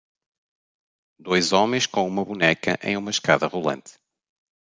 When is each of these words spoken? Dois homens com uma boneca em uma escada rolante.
Dois 1.19 1.51
homens 1.53 1.85
com 1.85 2.07
uma 2.07 2.25
boneca 2.25 2.75
em 2.81 2.97
uma 2.97 3.11
escada 3.11 3.45
rolante. 3.45 3.99